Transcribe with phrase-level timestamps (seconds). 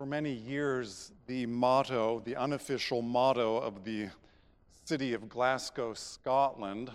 [0.00, 4.08] For many years, the motto, the unofficial motto of the
[4.86, 6.90] city of Glasgow, Scotland,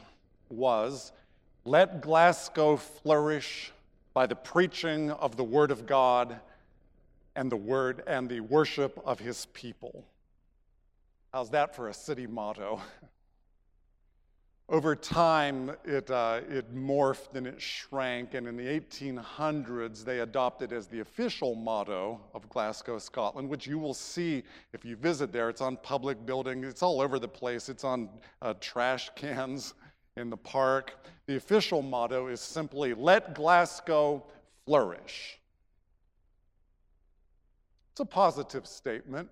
[0.49, 1.11] was
[1.65, 3.71] Let Glasgow flourish
[4.15, 6.39] by the preaching of the Word of God
[7.35, 10.03] and the Word and the worship of His people.
[11.31, 12.81] How's that for a city motto?
[14.67, 20.73] Over time, it, uh, it morphed and it shrank, and in the 1800s, they adopted
[20.73, 24.41] as the official motto of Glasgow, Scotland, which you will see
[24.73, 25.49] if you visit there.
[25.49, 28.09] It's on public buildings, it's all over the place, it's on
[28.41, 29.75] uh, trash cans
[30.17, 30.97] in the park.
[31.27, 34.25] The official motto is simply, Let Glasgow
[34.65, 35.39] flourish.
[37.91, 39.29] It's a positive statement,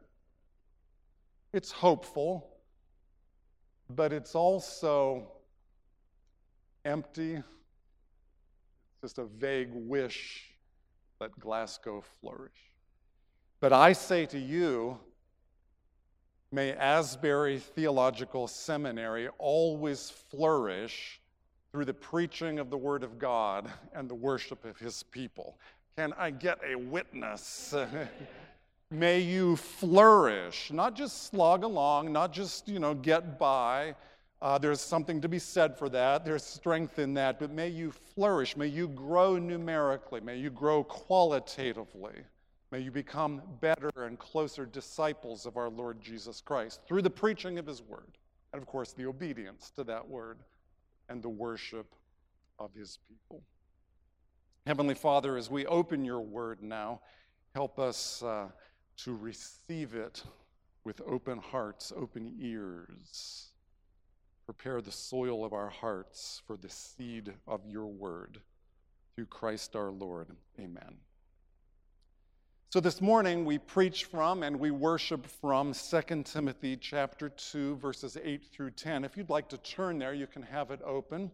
[1.53, 2.52] it's hopeful
[3.95, 5.27] but it's also
[6.85, 7.41] empty.
[9.01, 10.45] Just a vague wish
[11.19, 12.51] that Glasgow flourish.
[13.59, 14.97] But I say to you,
[16.51, 21.21] may Asbury Theological Seminary always flourish
[21.71, 25.57] through the preaching of the Word of God and the worship of His people.
[25.97, 27.73] Can I get a witness?
[28.93, 33.95] May you flourish, not just slog along, not just, you know, get by.
[34.39, 36.23] Uh, there's something to be said for that.
[36.23, 38.55] There's strength in that, but may you flourish.
[38.55, 40.21] May you grow numerically.
[40.21, 42.13] May you grow qualitatively.
[42.69, 47.57] May you become better and closer disciples of our Lord Jesus Christ through the preaching
[47.57, 48.11] of His Word,
[48.51, 50.37] and of course, the obedience to that Word
[51.09, 51.95] and the worship
[52.59, 53.41] of His people.
[54.67, 57.01] Heavenly Father, as we open your Word now,
[57.55, 58.21] help us.
[58.21, 58.49] Uh,
[58.97, 60.23] to receive it
[60.83, 63.49] with open hearts, open ears.
[64.45, 68.39] Prepare the soil of our hearts for the seed of your word.
[69.15, 70.27] Through Christ our Lord.
[70.59, 70.97] Amen.
[72.69, 78.17] So this morning we preach from and we worship from 2 Timothy chapter 2 verses
[78.21, 79.05] 8 through 10.
[79.05, 81.29] If you'd like to turn there, you can have it open.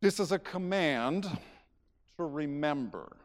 [0.00, 1.24] This is a command
[2.16, 3.16] to remember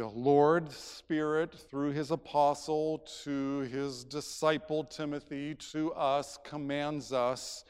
[0.00, 7.66] the Lord Spirit, through his apostle to his disciple Timothy, to us, commands us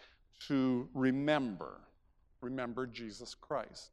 [0.47, 1.81] to remember.
[2.41, 3.91] Remember Jesus Christ.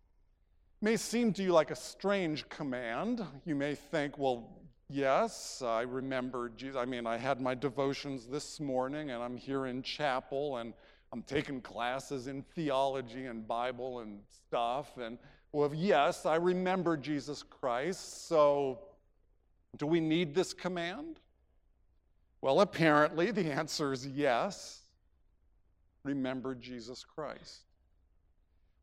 [0.80, 3.26] It may seem to you like a strange command.
[3.44, 6.76] You may think, well, yes, I remember Jesus.
[6.76, 10.76] I mean, I had my devotions this morning, and I'm here in chapel, and
[11.12, 15.18] I'm taking classes in theology and Bible and stuff, and
[15.58, 18.78] well, yes, I remember Jesus Christ, so
[19.76, 21.20] do we need this command?
[22.42, 24.84] Well, apparently the answer is yes.
[26.04, 27.62] Remember Jesus Christ.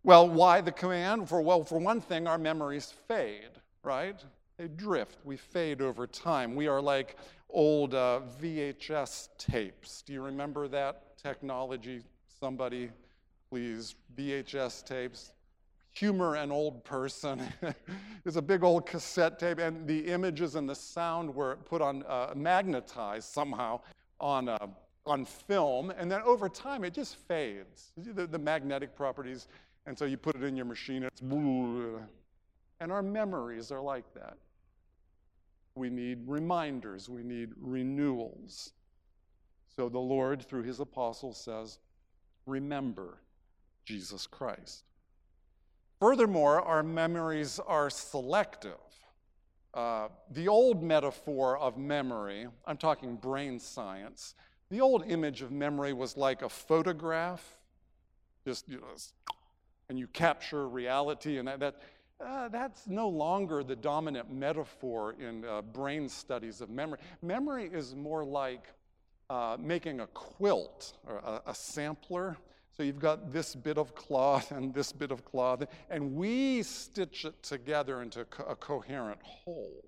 [0.03, 1.29] Well, why the command?
[1.29, 3.53] For well, for one thing, our memories fade,
[3.85, 4.21] right?
[4.57, 5.19] They drift.
[5.25, 6.57] We fade over time.
[6.57, 7.17] We are like
[7.51, 10.03] old uh, VHS tapes.
[10.03, 12.03] Do you remember that technology?
[12.41, 12.91] Somebody,
[13.49, 15.31] please, VHS tapes
[15.95, 17.41] humor an old person.
[18.25, 22.03] it's a big old cassette tape, and the images and the sound were put on,
[22.05, 23.81] uh, magnetized somehow
[24.21, 24.67] on, uh,
[25.07, 27.93] on film, and then over time it just fades.
[27.97, 29.47] The, the, magnetic properties,
[29.87, 31.23] and so you put it in your machine, it's
[32.81, 34.37] and our memories are like that.
[35.77, 38.73] We need reminders, we need renewals.
[39.77, 41.79] So the Lord, through his apostles, says,
[42.47, 43.19] Remember
[43.85, 44.85] Jesus Christ.
[46.01, 48.73] Furthermore, our memories are selective.
[49.73, 54.35] Uh, the old metaphor of memory, I'm talking brain science,
[54.71, 57.59] the old image of memory was like a photograph,
[58.47, 58.87] just, you know,
[59.89, 61.81] and you capture reality, and that, that
[62.25, 66.99] uh, that's no longer the dominant metaphor in uh, brain studies of memory.
[67.23, 68.67] Memory is more like
[69.29, 72.37] uh, making a quilt or a, a sampler.
[72.77, 77.25] So you've got this bit of cloth and this bit of cloth, and we stitch
[77.25, 79.85] it together into a coherent whole.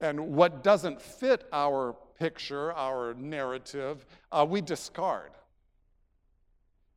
[0.00, 5.32] And what doesn't fit our picture, our narrative, uh, we discard.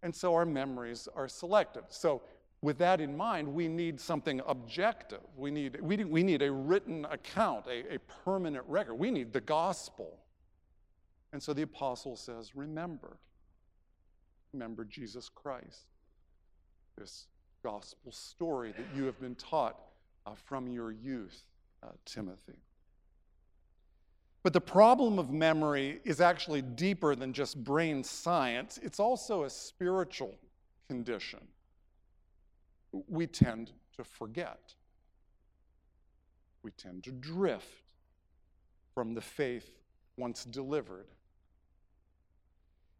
[0.02, 1.84] And so our memories are selective.
[1.90, 2.22] So,
[2.62, 5.20] with that in mind, we need something objective.
[5.36, 8.96] We need, we, we need a written account, a, a permanent record.
[8.96, 10.18] We need the gospel.
[11.32, 13.18] And so the apostle says, Remember
[14.56, 15.86] remember Jesus Christ.
[16.98, 17.28] This
[17.62, 19.78] gospel story that you have been taught
[20.26, 21.44] uh, from your youth,
[21.84, 22.60] uh, Timothy.
[24.44, 29.50] But the problem of memory is actually deeper than just brain science, it's also a
[29.50, 30.36] spiritual
[30.88, 31.40] condition.
[33.10, 34.74] We tend to forget.
[36.64, 37.84] we tend to drift
[38.94, 39.70] from the faith
[40.18, 41.08] once delivered.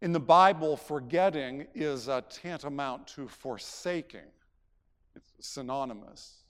[0.06, 4.30] In the Bible, forgetting is tantamount to forsaking,
[5.16, 6.44] it's synonymous.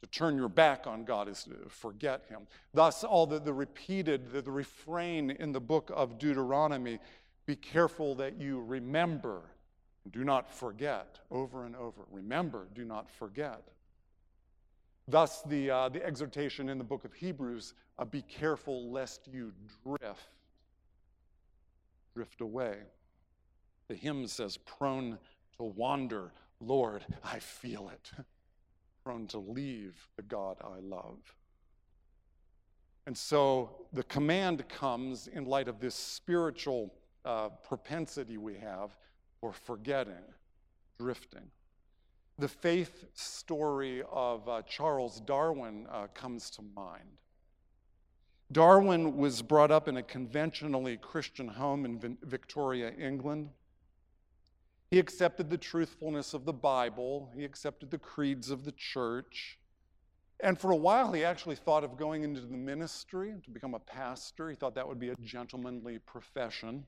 [0.00, 2.46] To turn your back on God is to forget Him.
[2.72, 6.98] Thus, all the, the repeated, the, the refrain in the book of Deuteronomy
[7.44, 9.42] be careful that you remember,
[10.10, 12.06] do not forget, over and over.
[12.10, 13.68] Remember, do not forget.
[15.06, 19.52] Thus, the, uh, the exhortation in the book of Hebrews uh, be careful lest you
[19.84, 20.35] drift,
[22.16, 22.78] drift away.
[23.88, 25.18] The hymn says, prone
[25.58, 28.10] to wander, Lord, I feel it.
[29.04, 31.18] prone to leave the God I love.
[33.06, 36.94] And so the command comes in light of this spiritual
[37.26, 38.96] uh, propensity we have
[39.38, 40.24] for forgetting,
[40.98, 41.50] drifting.
[42.38, 47.20] The faith story of uh, Charles Darwin uh, comes to mind.
[48.52, 53.50] Darwin was brought up in a conventionally Christian home in Victorian, England.
[54.90, 59.58] He accepted the truthfulness of the Bible, he accepted the creeds of the church.
[60.40, 63.78] And for a while, he actually thought of going into the ministry to become a
[63.78, 64.50] pastor.
[64.50, 66.84] He thought that would be a gentlemanly profession.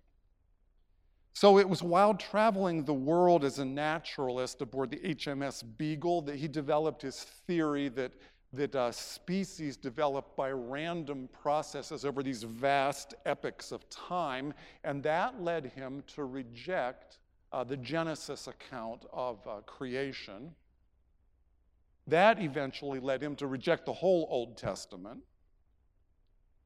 [1.32, 6.36] So it was while traveling the world as a naturalist aboard the HMS Beagle that
[6.36, 8.12] he developed his theory that,
[8.52, 14.54] that uh, species develop by random processes over these vast epochs of time,
[14.84, 17.18] and that led him to reject
[17.52, 20.54] uh, the Genesis account of uh, creation.
[22.06, 25.20] That eventually led him to reject the whole Old Testament.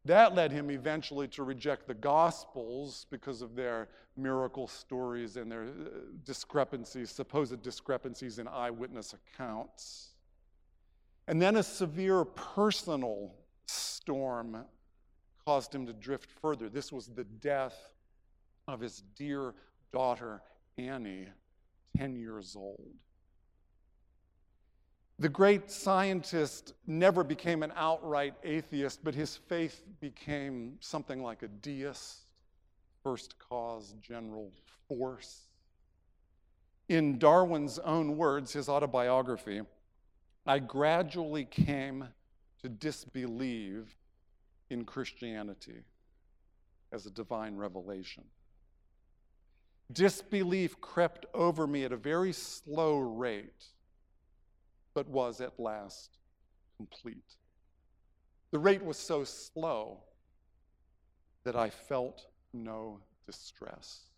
[0.05, 5.65] That led him eventually to reject the Gospels because of their miracle stories and their
[5.65, 5.67] uh,
[6.25, 10.12] discrepancies, supposed discrepancies in eyewitness accounts.
[11.29, 13.35] And then a severe personal
[13.67, 14.65] storm
[15.45, 16.69] caused him to drift further.
[16.69, 17.77] This was the death
[18.69, 19.55] of his dear
[19.93, 20.43] daughter
[20.79, 21.29] Annie,
[21.97, 22.93] 10 years old.
[25.19, 31.49] The great scientist never became an outright atheist, but his faith became something like a
[31.49, 32.23] deist,
[33.05, 34.51] first cause, general
[34.89, 35.43] force.
[36.89, 39.61] In Darwin's own words, his autobiography,
[40.47, 42.09] I gradually came
[42.63, 43.95] to disbelieve
[44.71, 45.85] in Christianity
[46.93, 48.25] as a divine revelation.
[49.93, 53.67] Disbelief crept over me at a very slow rate,
[54.95, 56.19] but was at last
[56.77, 57.37] complete.
[58.51, 59.99] The rate was so slow
[61.45, 64.12] that I felt no distress.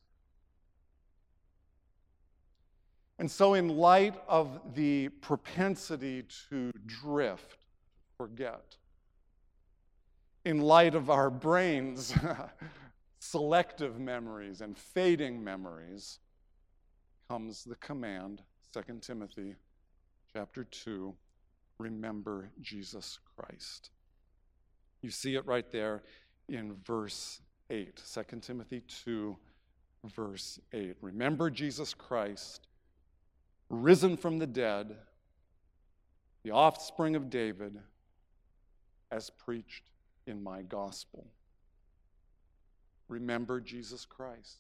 [3.18, 7.58] And so, in light of the propensity to drift,
[8.16, 8.76] forget,
[10.44, 12.14] in light of our brains
[13.18, 16.18] selective memories and fading memories
[17.30, 19.54] comes the command 2 timothy
[20.32, 21.14] chapter 2
[21.78, 23.90] remember jesus christ.
[25.00, 26.02] You see it right there
[26.48, 27.40] in verse
[27.70, 29.36] 8 2 timothy 2
[30.14, 32.66] verse 8 remember jesus christ
[33.82, 34.96] risen from the dead
[36.42, 37.76] the offspring of david
[39.10, 39.90] as preached
[40.26, 41.26] in my gospel
[43.08, 44.58] Remember Jesus Christ.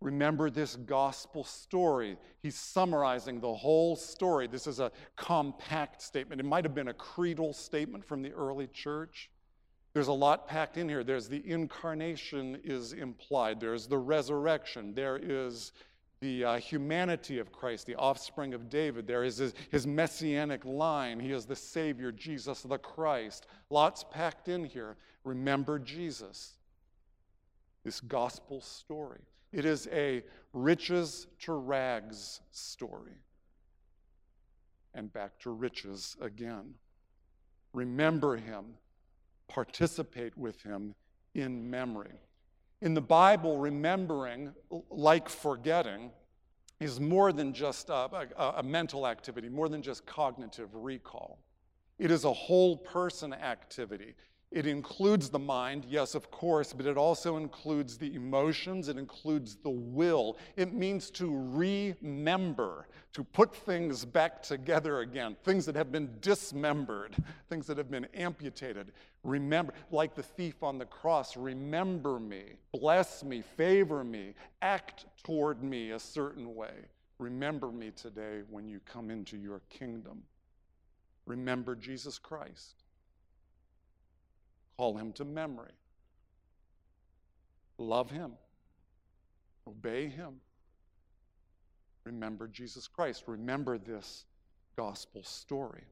[0.00, 2.16] Remember this gospel story.
[2.40, 4.46] He's summarizing the whole story.
[4.46, 6.40] This is a compact statement.
[6.40, 9.30] It might have been a creedal statement from the early church.
[9.94, 11.02] There's a lot packed in here.
[11.02, 13.58] There's the incarnation is implied.
[13.58, 14.94] There's the resurrection.
[14.94, 15.72] There is
[16.20, 19.06] the uh, humanity of Christ, the offspring of David.
[19.06, 21.20] There is his, his messianic line.
[21.20, 23.46] He is the Savior, Jesus the Christ.
[23.70, 24.96] Lots packed in here.
[25.24, 26.58] Remember Jesus
[27.84, 29.20] this gospel story.
[29.52, 30.22] It is a
[30.52, 33.14] riches to rags story.
[34.94, 36.74] And back to riches again.
[37.72, 38.64] Remember him,
[39.48, 40.94] participate with him
[41.34, 42.20] in memory.
[42.80, 44.52] In the Bible, remembering,
[44.90, 46.12] like forgetting,
[46.80, 51.40] is more than just a, a, a, mental activity, more than just cognitive recall.
[51.98, 54.14] It is a whole person activity.
[54.50, 59.56] It includes the mind, yes, of course, but it also includes the emotions, it includes
[59.56, 60.38] the will.
[60.56, 67.14] It means to remember, to put things back together again, things that have been dismembered,
[67.50, 68.92] things that have been amputated.
[69.22, 75.62] Remember, like the thief on the cross, remember me, bless me, favor me, act toward
[75.62, 76.86] me a certain way.
[77.18, 80.22] Remember me today when you come into your kingdom.
[81.26, 82.84] Remember Jesus Christ.
[84.78, 85.72] Call him to memory.
[87.76, 88.32] Love him.
[89.66, 90.36] Obey him.
[92.04, 93.24] Remember Jesus Christ.
[93.26, 94.24] Remember this
[94.76, 95.84] gospel story.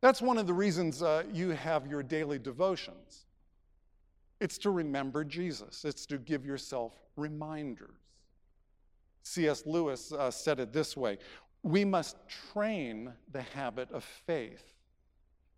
[0.00, 3.24] That's one of the reasons uh, you have your daily devotions.
[4.40, 7.96] It's to remember Jesus, it's to give yourself reminders.
[9.22, 9.62] C.S.
[9.64, 11.18] Lewis uh, said it this way
[11.62, 12.16] We must
[12.52, 14.73] train the habit of faith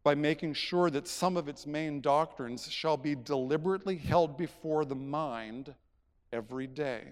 [0.07, 4.95] by making sure that some of its main doctrines shall be deliberately held before the
[4.95, 5.75] mind
[6.33, 7.03] every day.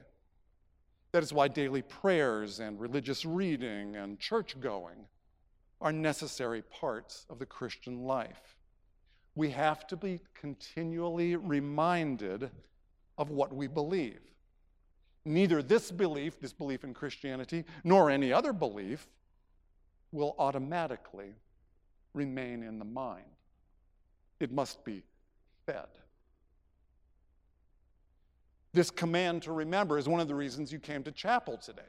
[1.10, 5.08] That is why daily prayers and religious reading and church going
[5.80, 8.54] are necessary parts of the Christian life.
[9.34, 12.48] We have to be continually reminded
[13.18, 14.20] of what we believe.
[15.24, 19.08] Neither this belief, this belief in Christianity, nor any other belief
[20.12, 21.34] will automatically
[22.14, 23.24] remain in the mind.
[24.40, 25.02] It must be
[25.66, 25.86] fed.
[28.72, 31.82] This command to remember is one of the reasons you came to chapel today.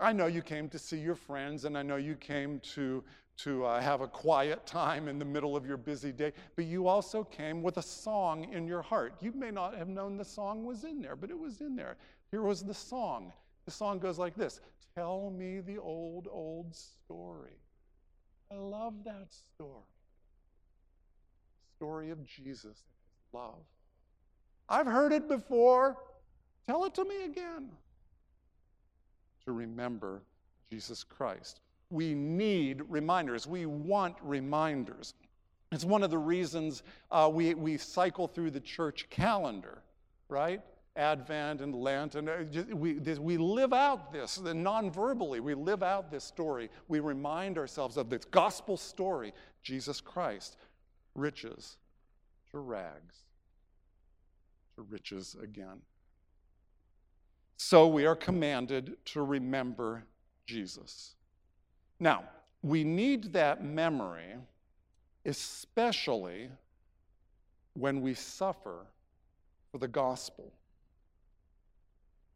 [0.00, 3.02] I know you came to see your friends, and I know you came to,
[3.38, 6.86] to uh, have a quiet time in the middle of your busy day, but you
[6.86, 9.14] also came with a song in your heart.
[9.20, 11.96] You may not have known the song was in there, but it was in there.
[12.30, 13.32] Here was the song.
[13.64, 14.60] The song goes like this
[14.94, 17.58] Tell me the old, old story.
[18.54, 19.70] I love that story.
[21.76, 22.84] Story of Jesus
[23.32, 23.58] love.
[24.68, 25.96] I've heard it before.
[26.68, 27.68] Tell it to me again.
[29.44, 30.22] To remember
[30.70, 31.60] Jesus Christ.
[31.90, 33.46] We need reminders.
[33.46, 35.14] We want reminders.
[35.72, 39.82] It's one of the reasons uh, we, we cycle through the church calendar,
[40.28, 40.60] right?
[40.96, 42.34] Advent and Lent, and uh,
[42.72, 45.40] we, this, we live out this non verbally.
[45.40, 46.70] We live out this story.
[46.86, 49.32] We remind ourselves of this gospel story
[49.62, 50.56] Jesus Christ,
[51.14, 51.78] riches
[52.52, 53.16] to rags,
[54.76, 55.80] to riches again.
[57.56, 60.04] So we are commanded to remember
[60.46, 61.14] Jesus.
[61.98, 62.24] Now,
[62.62, 64.34] we need that memory,
[65.24, 66.50] especially
[67.74, 68.86] when we suffer
[69.72, 70.52] for the gospel.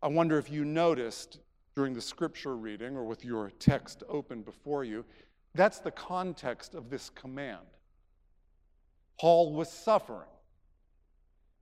[0.02, 1.40] I wonder if you noticed
[1.74, 5.04] during the scripture reading or with your text open before you,
[5.54, 7.66] that's the context of this command.
[9.18, 10.28] Paul was suffering.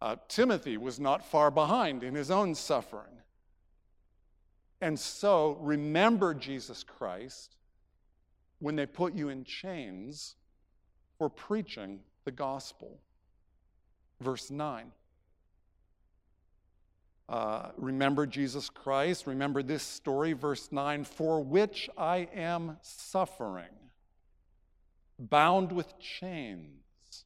[0.03, 3.17] Uh, Timothy was not far behind in his own suffering.
[4.83, 7.57] And so remember Jesus Christ
[8.59, 10.37] when they put you in chains
[11.19, 13.01] for preaching the gospel.
[14.21, 14.93] Verse 9.
[17.29, 19.27] Uh, remember Jesus Christ.
[19.27, 23.75] Remember this story, verse 9 for which I am suffering,
[25.19, 27.25] bound with chains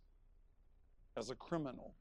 [1.16, 1.92] as a criminal.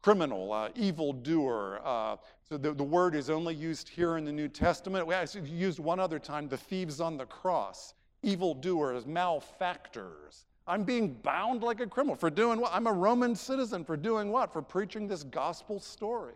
[0.00, 1.80] Criminal, uh, evildoer.
[1.84, 2.16] Uh,
[2.48, 5.10] so the, the word is only used here in the New Testament.
[5.12, 7.92] Actually used one other time the thieves on the cross,
[8.22, 10.46] evildoers, malefactors.
[10.66, 12.72] I'm being bound like a criminal for doing what?
[12.74, 14.52] I'm a Roman citizen for doing what?
[14.52, 16.34] For preaching this gospel story.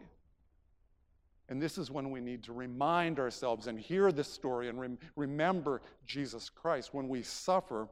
[1.48, 4.98] And this is when we need to remind ourselves and hear this story and rem-
[5.16, 7.88] remember Jesus Christ when we suffer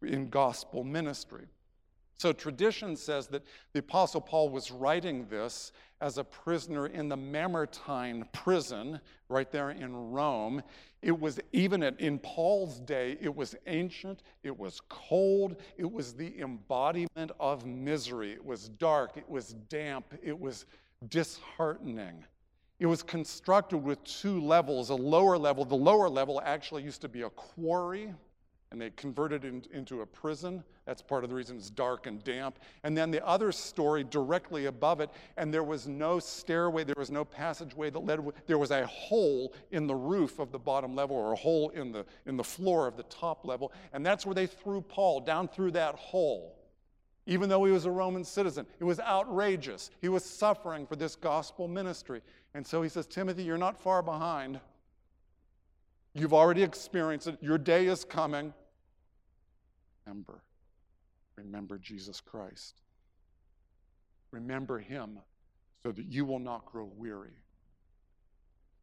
[0.00, 1.46] in gospel ministry.
[2.20, 5.72] So, tradition says that the Apostle Paul was writing this
[6.02, 9.00] as a prisoner in the Mamertine prison
[9.30, 10.62] right there in Rome.
[11.00, 16.38] It was even in Paul's day, it was ancient, it was cold, it was the
[16.42, 18.32] embodiment of misery.
[18.32, 20.66] It was dark, it was damp, it was
[21.08, 22.22] disheartening.
[22.80, 25.64] It was constructed with two levels a lower level.
[25.64, 28.12] The lower level actually used to be a quarry
[28.72, 30.62] and they converted it into a prison.
[30.86, 32.60] That's part of the reason it's dark and damp.
[32.84, 37.10] And then the other story directly above it, and there was no stairway, there was
[37.10, 41.16] no passageway that led, there was a hole in the roof of the bottom level
[41.16, 43.72] or a hole in the, in the floor of the top level.
[43.92, 46.56] And that's where they threw Paul down through that hole.
[47.26, 49.90] Even though he was a Roman citizen, it was outrageous.
[50.00, 52.22] He was suffering for this gospel ministry.
[52.54, 54.60] And so he says, Timothy, you're not far behind.
[56.14, 57.38] You've already experienced it.
[57.40, 58.52] Your day is coming
[60.10, 60.42] remember.
[61.36, 62.80] Remember Jesus Christ.
[64.30, 65.18] Remember him
[65.82, 67.38] so that you will not grow weary,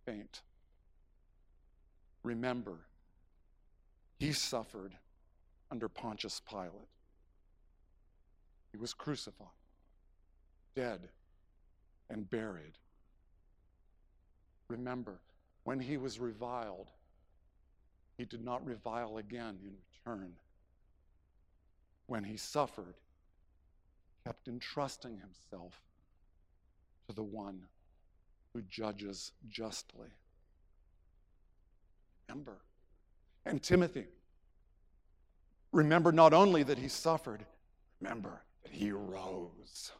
[0.05, 0.41] faint.
[2.23, 2.79] Remember,
[4.19, 4.93] he suffered
[5.69, 6.71] under Pontius Pilate.
[8.71, 9.47] He was crucified,
[10.75, 11.09] dead,
[12.09, 12.77] and buried.
[14.69, 15.19] Remember,
[15.63, 16.87] when he was reviled,
[18.17, 20.33] he did not revile again in return.
[22.07, 22.95] when he suffered,
[24.25, 25.81] kept entrusting himself
[27.07, 27.61] to the one
[28.53, 30.07] who judges justly.
[32.27, 32.57] Remember.
[33.45, 34.05] And Timothy,
[35.73, 37.45] remember not only that he suffered,
[37.99, 39.91] remember that he rose.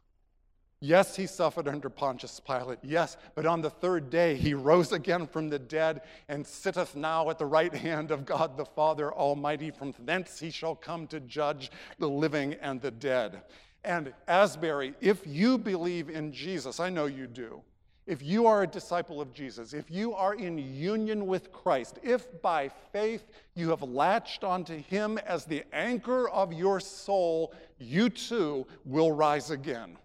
[0.80, 2.78] Yes, he suffered under Pontius Pilate.
[2.84, 7.32] Yes, but on the third day he rose again from the dead and sitteth now
[7.32, 9.72] at the right hand of God the Father Almighty.
[9.72, 13.42] From thence he shall come to judge the living and the dead.
[13.84, 17.64] And Asbury, if you believe in Jesus, I know you do.
[18.06, 22.42] If you are a disciple of Jesus, if you are in union with Christ, if
[22.42, 28.68] by faith you have latched onto him as the anchor of your soul, you too
[28.86, 29.98] will rise again.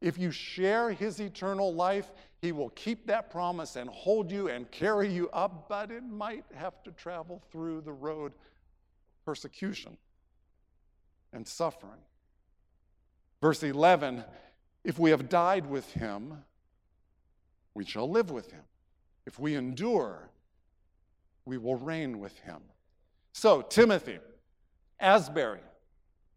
[0.00, 4.70] If you share his eternal life, he will keep that promise and hold you and
[4.70, 8.32] carry you up, but it might have to travel through the road
[9.26, 9.96] persecution
[11.32, 12.00] and suffering.
[13.40, 14.24] Verse 11
[14.82, 16.42] if we have died with him,
[17.74, 18.62] we shall live with him.
[19.26, 20.30] If we endure,
[21.44, 22.62] we will reign with him.
[23.32, 24.18] So, Timothy,
[24.98, 25.60] Asbury,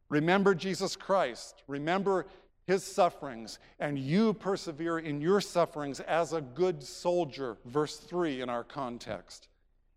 [0.10, 1.64] remember Jesus Christ.
[1.68, 2.26] Remember
[2.66, 8.50] his sufferings, and you persevere in your sufferings as a good soldier, verse 3 in
[8.50, 9.50] our context,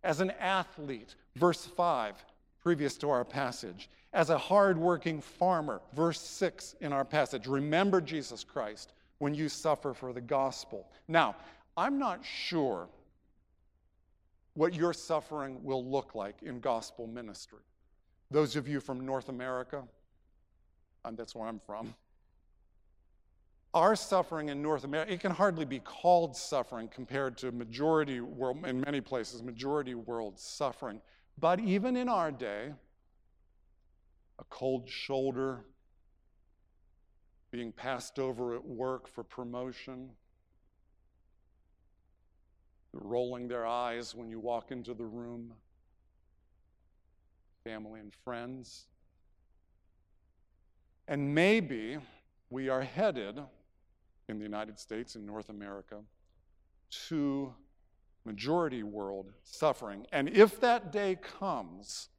[0.03, 2.25] as an athlete, verse 5,
[2.61, 7.47] previous to our passage, as a hardworking farmer, verse 6 in our passage.
[7.47, 10.89] Remember Jesus Christ when you suffer for the gospel.
[11.07, 11.35] Now,
[11.75, 12.87] I'm not sure
[14.55, 17.59] what your suffering will look like in gospel ministry.
[18.31, 19.83] Those of you from North America,
[21.11, 21.93] that's where I'm from,
[23.77, 28.65] our suffering in North America, it can hardly be called suffering compared to majority world,
[28.65, 30.99] in many places, majority world suffering.
[31.37, 32.73] But even in our day,
[34.39, 35.63] a cold shoulder,
[37.51, 40.09] being passed over at work for promotion,
[42.93, 45.53] rolling their eyes when you walk into the room,
[47.63, 48.87] family and friends.
[51.07, 51.99] And maybe
[52.49, 53.39] we are headed
[54.29, 55.97] in the United States and North America
[57.07, 57.53] to
[58.25, 60.05] majority world suffering.
[60.11, 62.09] And if that day comes,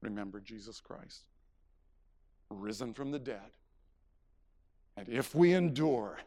[0.00, 1.24] remember Jesus Christ,
[2.48, 3.56] risen from the dead.
[4.96, 6.18] And if we endure,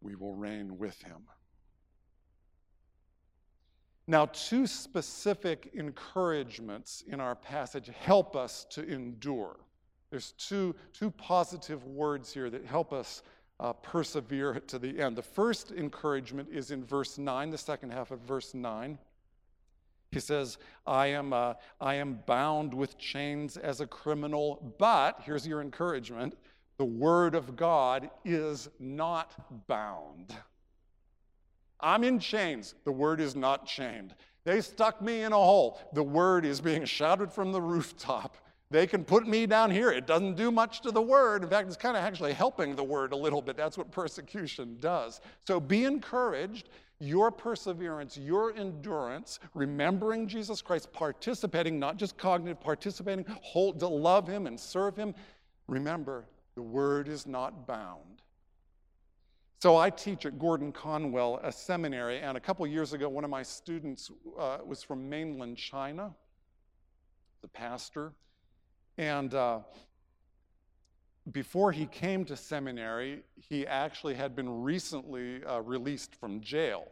[0.00, 1.22] we will reign with him.
[4.08, 9.56] Now, two specific encouragements in our passage help us to endure.
[10.10, 13.22] There's two, two positive words here that help us
[13.58, 15.16] uh, persevere to the end.
[15.16, 18.98] The first encouragement is in verse 9, the second half of verse 9.
[20.12, 25.46] He says, I am, uh, I am bound with chains as a criminal, but here's
[25.46, 26.36] your encouragement
[26.78, 30.34] the word of God is not bound.
[31.80, 34.14] I'm in chains, the word is not chained.
[34.44, 38.36] They stuck me in a hole, the word is being shouted from the rooftop.
[38.70, 39.90] They can put me down here.
[39.90, 41.44] It doesn't do much to the word.
[41.44, 43.56] In fact, it's kind of actually helping the word a little bit.
[43.56, 45.20] That's what persecution does.
[45.46, 46.68] So be encouraged.
[46.98, 54.26] Your perseverance, your endurance, remembering Jesus Christ, participating, not just cognitive, participating, hold, to love
[54.26, 55.14] Him and serve Him.
[55.68, 56.24] Remember,
[56.54, 58.22] the word is not bound.
[59.58, 63.30] So I teach at Gordon Conwell, a seminary, and a couple years ago, one of
[63.30, 66.14] my students uh, was from mainland China,
[67.42, 68.12] the pastor.
[68.98, 69.60] And uh,
[71.32, 76.86] before he came to seminary, he actually had been recently uh, released from jail.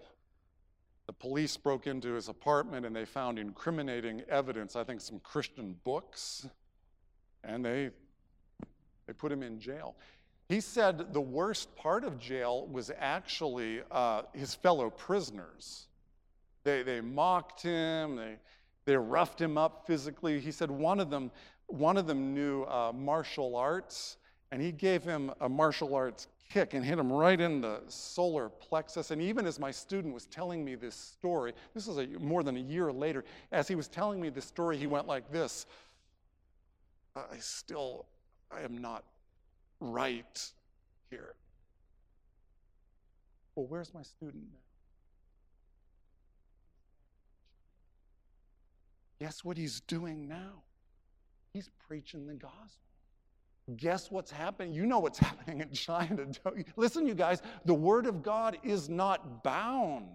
[1.06, 5.76] The police broke into his apartment and they found incriminating evidence, I think some Christian
[5.84, 6.46] books,
[7.42, 7.90] and they,
[9.06, 9.96] they put him in jail.
[10.48, 15.86] He said the worst part of jail was actually uh, his fellow prisoners.
[16.64, 18.36] They, they mocked him, they,
[18.84, 20.40] they roughed him up physically.
[20.40, 21.30] He said one of them
[21.66, 24.18] one of them knew uh, martial arts,
[24.52, 28.48] and he gave him a martial arts kick and hit him right in the solar
[28.48, 29.10] plexus.
[29.10, 32.56] And even as my student was telling me this story, this was a, more than
[32.56, 35.66] a year later, as he was telling me this story, he went like this
[37.16, 38.06] I still,
[38.50, 39.04] I am not
[39.80, 40.52] right
[41.10, 41.34] here.
[43.54, 44.58] Well, where's my student now?
[49.24, 50.64] Guess what he's doing now?
[51.54, 52.84] He's preaching the gospel.
[53.74, 54.74] Guess what's happening?
[54.74, 56.64] You know what's happening in China, don't you?
[56.76, 60.08] Listen, you guys, the Word of God is not bound.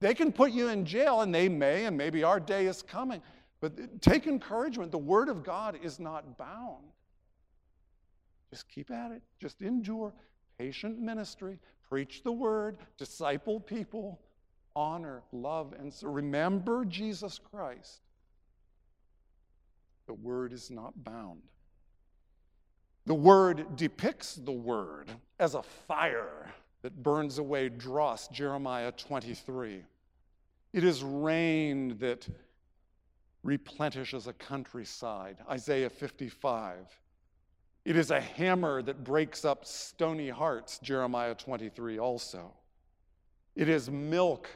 [0.00, 3.20] They can put you in jail, and they may, and maybe our day is coming.
[3.60, 4.92] But take encouragement.
[4.92, 6.86] The Word of God is not bound.
[8.48, 9.20] Just keep at it.
[9.38, 10.14] Just endure.
[10.58, 11.58] Patient ministry.
[11.86, 12.78] Preach the Word.
[12.96, 14.18] Disciple people.
[14.74, 18.00] Honor, love, and so remember Jesus Christ.
[20.08, 21.42] The Word is not bound.
[23.04, 26.50] The Word depicts the Word as a fire
[26.82, 29.84] that burns away dross, Jeremiah 23.
[30.72, 32.26] It is rain that
[33.42, 36.86] replenishes a countryside, Isaiah 55.
[37.84, 42.50] It is a hammer that breaks up stony hearts, Jeremiah 23 also.
[43.54, 44.48] It is milk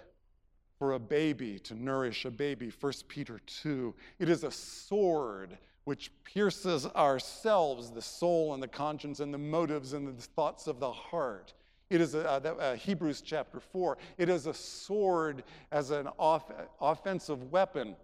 [0.83, 3.95] for a baby to nourish a baby, 1 Peter 2.
[4.19, 9.93] It is a sword which pierces ourselves, the soul and the conscience and the motives
[9.93, 11.53] and the thoughts of the heart.
[11.89, 13.97] It is a, uh, uh, Hebrews chapter 4.
[14.19, 17.95] It is a sword as an off, offensive weapon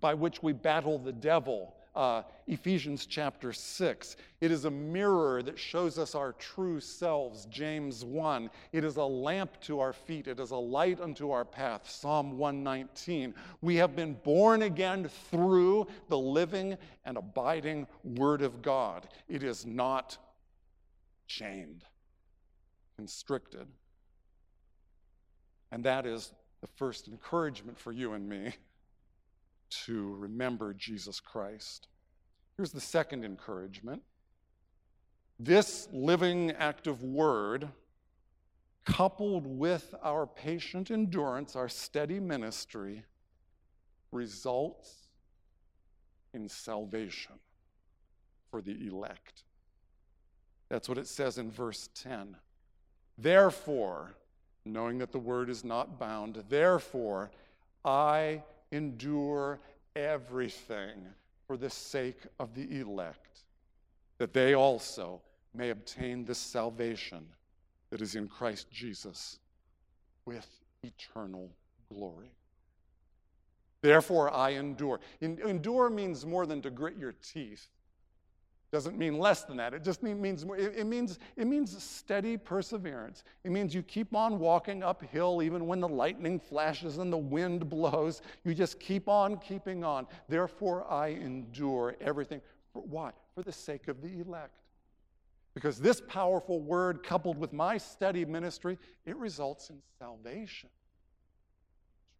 [0.00, 1.74] by which we battle the devil.
[1.94, 4.16] Uh, Ephesians chapter 6.
[4.40, 8.50] It is a mirror that shows us our true selves, James 1.
[8.72, 12.36] It is a lamp to our feet, it is a light unto our path, Psalm
[12.36, 13.34] 119.
[13.60, 19.06] We have been born again through the living and abiding Word of God.
[19.28, 20.18] It is not
[21.28, 21.84] chained
[22.96, 23.66] constricted.
[25.70, 28.54] And that is the first encouragement for you and me
[29.70, 31.88] to remember Jesus Christ.
[32.56, 34.02] Here's the second encouragement
[35.38, 37.68] this living, active word,
[38.84, 43.04] coupled with our patient endurance, our steady ministry,
[44.12, 45.08] results
[46.32, 47.34] in salvation
[48.50, 49.42] for the elect.
[50.68, 52.36] That's what it says in verse 10.
[53.18, 54.14] Therefore,
[54.64, 57.30] knowing that the word is not bound, therefore,
[57.84, 58.42] I
[58.74, 59.60] endure
[59.94, 61.06] everything
[61.46, 63.40] for the sake of the elect,
[64.18, 65.20] that they also
[65.54, 67.24] may obtain this salvation
[67.90, 69.38] that is in Christ Jesus
[70.24, 70.48] with
[70.82, 71.50] eternal
[71.92, 72.32] glory.
[73.82, 75.00] Therefore, I endure.
[75.20, 77.68] endure means more than to grit your teeth.
[78.74, 79.72] Doesn't mean less than that.
[79.72, 83.22] It just means it means it means steady perseverance.
[83.44, 87.70] It means you keep on walking uphill even when the lightning flashes and the wind
[87.70, 88.20] blows.
[88.42, 90.08] You just keep on keeping on.
[90.28, 92.40] Therefore, I endure everything.
[92.72, 93.12] For, why?
[93.36, 94.58] For the sake of the elect.
[95.54, 100.68] Because this powerful word, coupled with my steady ministry, it results in salvation,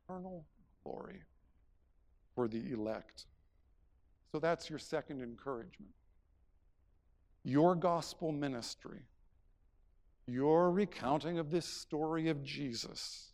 [0.04, 0.44] eternal
[0.84, 1.22] glory
[2.36, 3.26] for the elect.
[4.30, 5.90] So that's your second encouragement
[7.44, 9.00] your gospel ministry,
[10.26, 13.33] your recounting of this story of Jesus,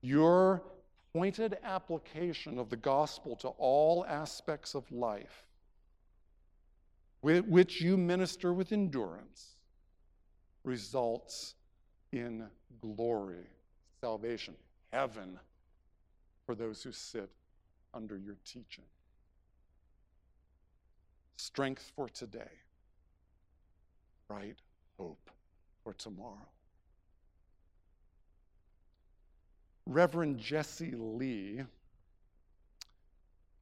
[0.00, 0.62] your
[1.12, 5.44] pointed application of the gospel to all aspects of life,
[7.20, 9.56] which you minister with endurance,
[10.64, 11.54] results
[12.12, 12.46] in
[12.80, 13.46] glory,
[14.00, 14.54] salvation,
[14.92, 15.38] heaven
[16.46, 17.28] for those who sit
[17.92, 18.84] under your teaching.
[21.36, 22.48] Strength for today
[24.28, 24.58] bright
[24.98, 25.30] hope
[25.82, 26.46] for tomorrow.
[29.86, 31.62] Reverend Jesse Lee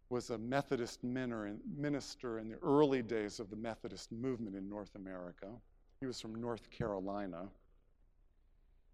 [0.08, 5.46] was a Methodist minister in the early days of the Methodist movement in North America.
[6.00, 7.48] He was from North Carolina.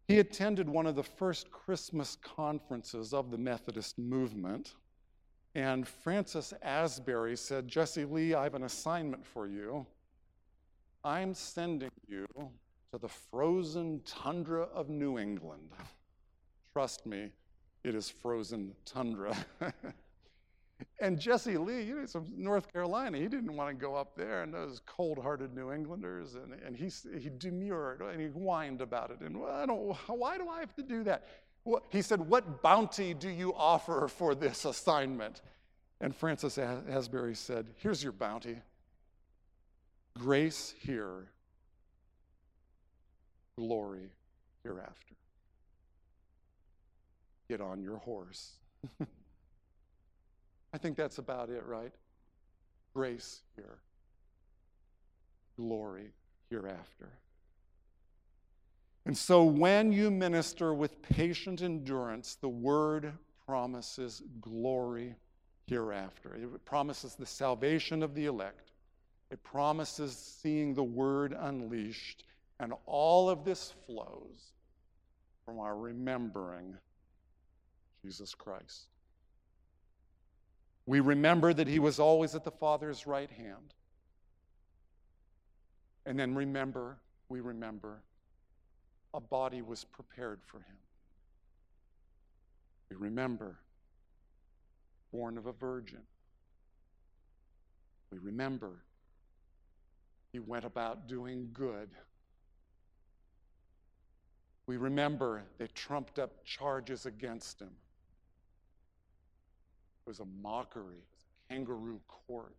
[0.09, 4.75] He attended one of the first Christmas conferences of the Methodist movement.
[5.55, 9.87] And Francis Asbury said, Jesse Lee, I have an assignment for you.
[11.05, 12.27] I'm sending you
[12.93, 15.71] to the frozen tundra of New England.
[16.73, 17.31] Trust me,
[17.83, 19.37] it is frozen tundra.
[21.01, 24.43] and Jesse Lee, you know, from North Carolina, he didn't want to go up there
[24.43, 26.37] and those cold hearted New Englanders.
[26.37, 29.21] And, and he, he demurred and he whined about it.
[29.21, 31.27] And well, I don't, why do I have to do that?
[31.65, 35.41] Well, he said, What bounty do you offer for this assignment?
[36.01, 38.59] And Francis Asbury said, Here's your bounty
[40.19, 41.29] Grace here,
[43.57, 44.11] glory
[44.63, 45.15] hereafter.
[47.49, 48.53] Get on your horse.
[50.73, 51.93] I think that's about it, right?
[52.95, 53.79] Grace here,
[55.57, 56.13] glory
[56.51, 57.11] hereafter.
[59.05, 63.13] And so when you minister with patient endurance, the word
[63.47, 65.17] promises glory
[65.67, 66.37] hereafter.
[66.37, 68.72] It promises the salvation of the elect.
[69.33, 72.25] It promises seeing the word unleashed.
[72.61, 74.53] And all of this flows
[75.47, 76.77] from our remembering
[78.05, 78.89] Jesus Christ.
[80.85, 83.73] We remember that he was always at the Father's right hand.
[86.05, 86.99] And then remember,
[87.31, 88.03] we remember,
[89.15, 90.77] a body was prepared for him.
[92.91, 93.57] We remember,
[95.11, 96.03] born of a virgin.
[98.11, 98.73] We remember,
[100.33, 101.91] he went about doing good.
[104.67, 107.71] We remember they trumped up charges against him.
[110.07, 112.57] It was a mockery, it was a kangaroo court.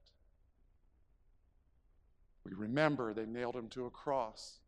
[2.45, 4.59] We remember they nailed him to a cross.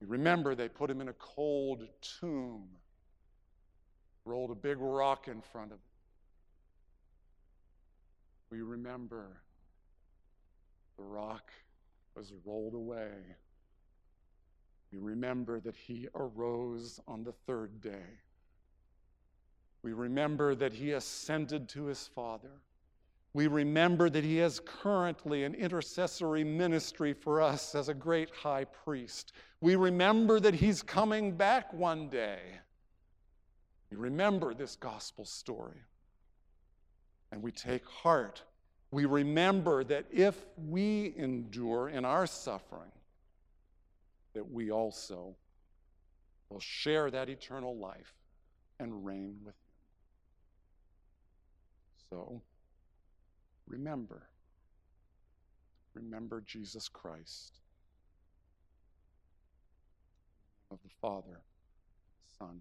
[0.00, 2.68] We remember they put him in a cold tomb,
[4.24, 5.84] rolled a big rock in front of him.
[8.50, 9.40] We remember
[11.00, 11.50] the rock
[12.14, 13.10] was rolled away.
[14.92, 18.18] We remember that he arose on the third day.
[19.82, 22.50] We remember that he ascended to his Father.
[23.32, 28.64] We remember that he has currently an intercessory ministry for us as a great high
[28.64, 29.32] priest.
[29.62, 32.40] We remember that he's coming back one day.
[33.90, 35.80] We remember this gospel story.
[37.32, 38.42] And we take heart.
[38.90, 40.36] We remember that if
[40.68, 42.90] we endure in our suffering,
[44.34, 45.36] that we also
[46.48, 48.14] will share that eternal life
[48.80, 49.60] and reign with him.
[52.10, 52.42] So,
[53.68, 54.22] remember.
[55.94, 57.58] Remember Jesus Christ
[60.70, 61.40] of the Father,
[62.38, 62.60] Son,